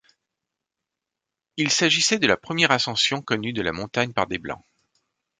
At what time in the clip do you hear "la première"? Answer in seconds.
2.25-2.71